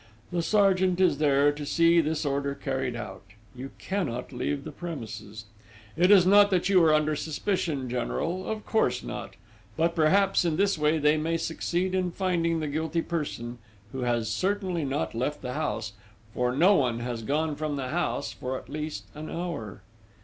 [0.31, 3.21] The sergeant is there to see this order carried out:
[3.55, 5.45] you cannot leave the premises!...
[5.95, 9.35] It is not that you are under suspicion, General of course not
[9.77, 13.59] but perhaps in this way they may succeed in finding the guilty person
[13.91, 15.93] who has certainly not left the house,
[16.33, 19.81] for no one has gone from the house for at least an hour...."